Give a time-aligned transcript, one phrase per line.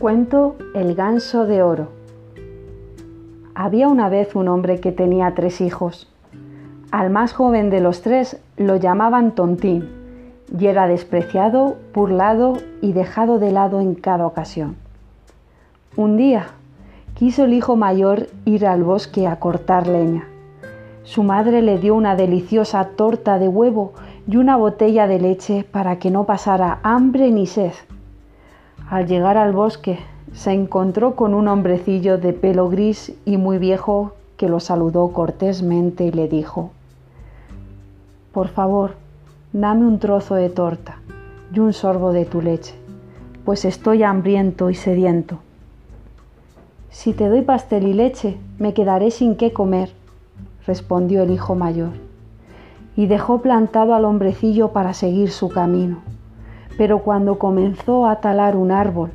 [0.00, 1.88] Cuento El ganso de oro.
[3.56, 6.08] Había una vez un hombre que tenía tres hijos.
[6.92, 9.88] Al más joven de los tres lo llamaban Tontín
[10.56, 14.76] y era despreciado, burlado y dejado de lado en cada ocasión.
[15.96, 16.46] Un día
[17.14, 20.28] quiso el hijo mayor ir al bosque a cortar leña.
[21.02, 23.94] Su madre le dio una deliciosa torta de huevo
[24.28, 27.72] y una botella de leche para que no pasara hambre ni sed.
[28.90, 29.98] Al llegar al bosque,
[30.32, 36.04] se encontró con un hombrecillo de pelo gris y muy viejo que lo saludó cortésmente
[36.04, 36.70] y le dijo,
[38.32, 38.94] Por favor,
[39.52, 41.00] dame un trozo de torta
[41.52, 42.74] y un sorbo de tu leche,
[43.44, 45.36] pues estoy hambriento y sediento.
[46.88, 49.92] Si te doy pastel y leche, me quedaré sin qué comer,
[50.66, 51.92] respondió el hijo mayor,
[52.96, 55.98] y dejó plantado al hombrecillo para seguir su camino
[56.78, 59.10] pero cuando comenzó a talar un árbol,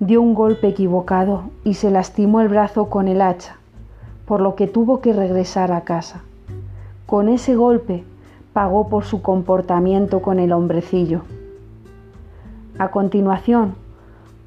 [0.00, 3.58] dio un golpe equivocado y se lastimó el brazo con el hacha,
[4.24, 6.22] por lo que tuvo que regresar a casa.
[7.04, 8.02] Con ese golpe
[8.54, 11.20] pagó por su comportamiento con el hombrecillo.
[12.78, 13.74] A continuación,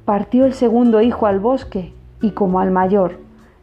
[0.04, 3.18] partió el segundo hijo al bosque y como al mayor,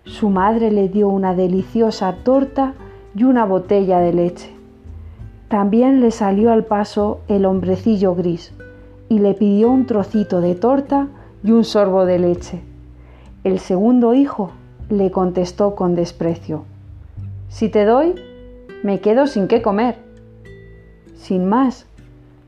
[0.06, 2.74] su madre le dio una deliciosa torta
[3.14, 4.50] y una botella de leche.
[5.50, 8.54] También le salió al paso el hombrecillo gris,
[9.10, 11.08] y le pidió un trocito de torta
[11.44, 12.62] y un sorbo de leche.
[13.44, 14.52] El segundo hijo
[14.90, 16.66] le contestó con desprecio,
[17.50, 18.16] Si te doy,
[18.84, 19.98] me quedo sin qué comer.
[21.16, 21.88] Sin más,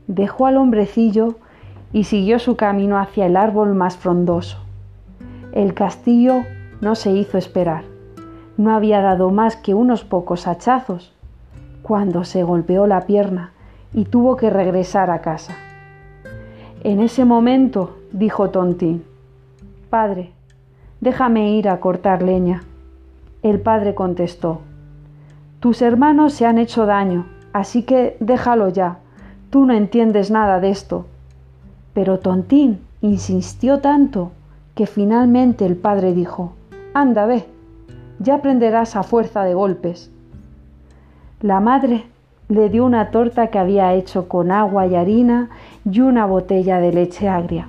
[0.06, 1.36] dejó al hombrecillo
[1.92, 4.58] y siguió su camino hacia el árbol más frondoso.
[5.52, 6.42] El castillo
[6.80, 7.84] no se hizo esperar.
[8.56, 11.12] No había dado más que unos pocos hachazos
[11.82, 13.52] cuando se golpeó la pierna
[13.92, 15.56] y tuvo que regresar a casa.
[16.82, 19.04] En ese momento dijo Tontín,
[19.90, 20.32] Padre,
[21.02, 22.62] déjame ir a cortar leña.
[23.42, 24.62] El padre contestó,
[25.60, 28.96] Tus hermanos se han hecho daño, así que déjalo ya,
[29.50, 31.04] tú no entiendes nada de esto.
[31.92, 34.32] Pero Tontín insistió tanto
[34.74, 36.54] que finalmente el padre dijo,
[36.94, 37.44] Anda, ve,
[38.20, 40.10] ya aprenderás a fuerza de golpes.
[41.42, 42.06] La madre
[42.48, 45.50] le dio una torta que había hecho con agua y harina
[45.84, 47.68] y una botella de leche agria.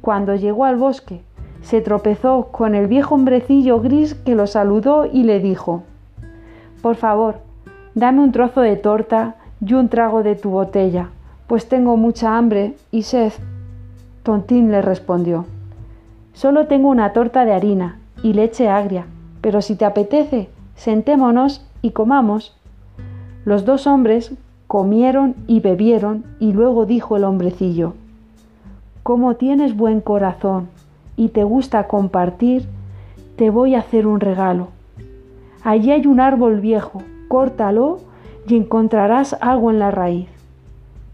[0.00, 1.22] Cuando llegó al bosque,
[1.62, 5.82] se tropezó con el viejo hombrecillo gris que lo saludó y le dijo,
[6.80, 7.38] Por favor,
[7.94, 11.08] dame un trozo de torta y un trago de tu botella,
[11.46, 13.32] pues tengo mucha hambre y sed.
[14.22, 15.46] Tontín le respondió,
[16.34, 19.06] Solo tengo una torta de harina y leche agria,
[19.40, 22.56] pero si te apetece, sentémonos y comamos.
[23.44, 24.32] Los dos hombres
[24.66, 27.94] comieron y bebieron y luego dijo el hombrecillo,
[29.02, 30.68] Como tienes buen corazón
[31.16, 32.66] y te gusta compartir,
[33.36, 34.68] te voy a hacer un regalo.
[35.62, 37.98] Allí hay un árbol viejo, córtalo
[38.48, 40.28] y encontrarás algo en la raíz.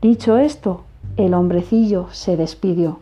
[0.01, 0.83] Dicho esto,
[1.17, 2.99] el hombrecillo se despidió.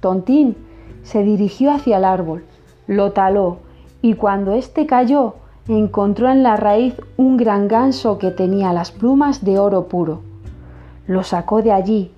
[0.00, 0.56] Tontín
[1.02, 2.44] se dirigió hacia el árbol,
[2.86, 3.58] lo taló
[4.02, 5.34] y cuando éste cayó,
[5.68, 10.20] encontró en la raíz un gran ganso que tenía las plumas de oro puro.
[11.06, 12.10] Lo sacó de allí,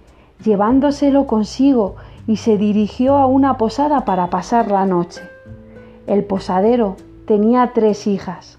[0.44, 5.22] llevándoselo consigo, y se dirigió a una posada para pasar la noche.
[6.06, 8.58] El posadero tenía tres hijas,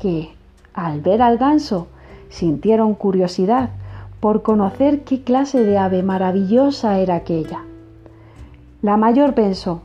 [0.00, 0.30] que,
[0.72, 1.88] al ver al ganso,
[2.28, 3.70] sintieron curiosidad
[4.20, 7.64] por conocer qué clase de ave maravillosa era aquella.
[8.82, 9.82] La mayor pensó,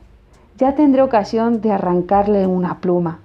[0.56, 3.18] ya tendré ocasión de arrancarle una pluma.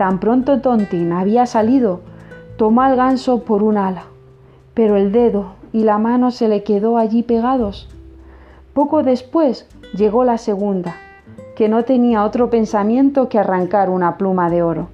[0.00, 2.00] Tan pronto Tontín había salido,
[2.56, 4.04] tomó al ganso por un ala,
[4.72, 7.86] pero el dedo y la mano se le quedó allí pegados.
[8.72, 10.96] Poco después llegó la segunda,
[11.54, 14.88] que no tenía otro pensamiento que arrancar una pluma de oro,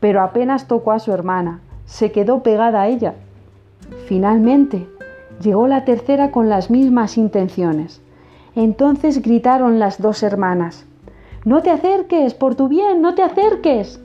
[0.00, 3.14] pero apenas tocó a su hermana, se quedó pegada a ella.
[4.04, 4.86] Finalmente
[5.40, 8.02] llegó la tercera con las mismas intenciones.
[8.54, 10.84] Entonces gritaron las dos hermanas,
[11.46, 13.98] No te acerques, por tu bien, no te acerques.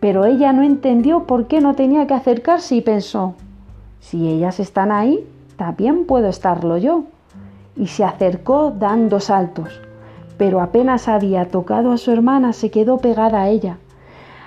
[0.00, 3.34] Pero ella no entendió por qué no tenía que acercarse y pensó,
[4.00, 5.26] si ellas están ahí,
[5.56, 7.04] también puedo estarlo yo.
[7.76, 9.80] Y se acercó dando saltos,
[10.38, 13.76] pero apenas había tocado a su hermana se quedó pegada a ella.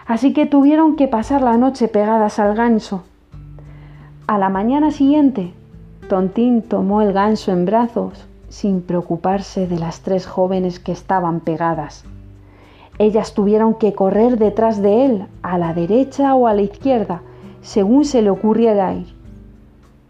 [0.06, 3.04] Así que tuvieron que pasar la noche pegadas al ganso.
[4.28, 5.54] A la mañana siguiente,
[6.10, 12.06] Tontín tomó el ganso en brazos sin preocuparse de las tres jóvenes que estaban pegadas.
[13.00, 17.22] Ellas tuvieron que correr detrás de él, a la derecha o a la izquierda,
[17.62, 19.08] según se le ocurriera ir.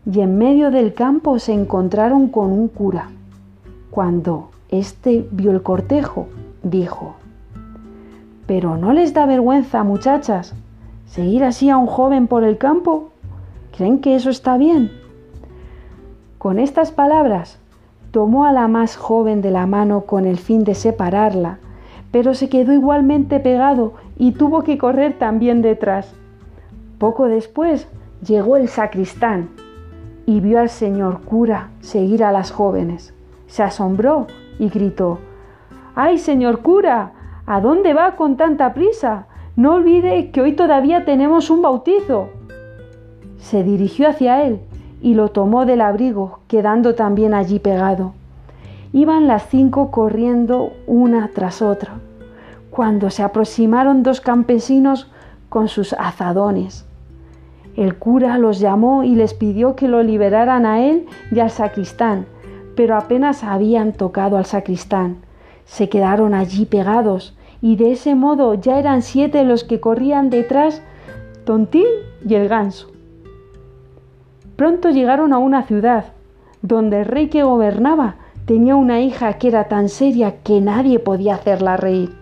[0.06, 3.10] Y en medio del campo se encontraron con un cura.
[3.90, 6.28] Cuando Este vio el cortejo,
[6.64, 7.14] dijo,
[8.48, 10.56] ¿pero no les da vergüenza, muchachas,
[11.06, 13.12] seguir así a un joven por el campo?
[13.78, 14.92] ¿Creen que eso está bien?
[16.40, 17.60] Con estas palabras,
[18.12, 21.60] tomó a la más joven de la mano con el fin de separarla,
[22.14, 26.14] pero se quedó igualmente pegado y tuvo que correr también detrás.
[27.00, 27.88] Poco después
[28.24, 29.50] llegó el sacristán
[30.28, 33.16] y vio al señor cura seguir a las jóvenes.
[33.48, 34.28] Se asombró
[34.60, 35.18] y gritó,
[35.96, 37.14] ¡Ay, señor cura!
[37.48, 39.26] ¿A dónde va con tanta prisa?
[39.56, 42.30] No olvide que hoy todavía tenemos un bautizo.
[43.40, 44.60] Se dirigió hacia él
[45.02, 48.14] y lo tomó del abrigo, quedando también allí pegado.
[48.94, 51.96] Iban las cinco corriendo una tras otra,
[52.70, 55.12] cuando se aproximaron dos campesinos
[55.50, 56.86] con sus azadones.
[57.76, 62.28] El cura los llamó y les pidió que lo liberaran a él y al sacristán,
[62.76, 65.18] pero apenas habían tocado al sacristán.
[65.66, 70.84] Se quedaron allí pegados y de ese modo ya eran siete los que corrían detrás
[71.46, 71.88] Tontín
[72.26, 72.92] y el ganso.
[74.56, 76.06] Pronto llegaron a una ciudad,
[76.62, 81.36] donde el rey que gobernaba tenía una hija que era tan seria que nadie podía
[81.36, 82.14] hacerla reír.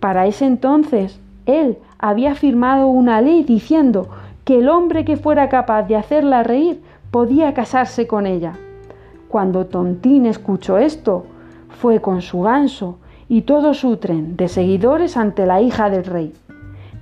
[0.00, 4.08] Para ese entonces, él había firmado una ley diciendo
[4.44, 8.54] que el hombre que fuera capaz de hacerla reír podía casarse con ella.
[9.28, 11.26] Cuando Tontín escuchó esto,
[11.68, 12.98] fue con su ganso
[13.28, 16.32] y todo su tren de seguidores ante la hija del rey.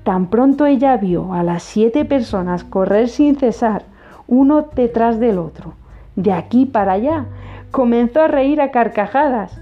[0.05, 3.85] Tan pronto ella vio a las siete personas correr sin cesar
[4.27, 5.75] uno detrás del otro,
[6.15, 7.27] de aquí para allá.
[7.71, 9.61] Comenzó a reír a carcajadas.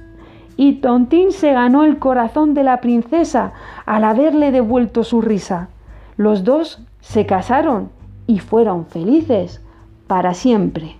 [0.56, 3.52] Y Tontín se ganó el corazón de la princesa
[3.87, 5.69] al haberle devuelto su risa.
[6.16, 7.90] Los dos se casaron
[8.26, 9.62] y fueron felices
[10.06, 10.96] para siempre.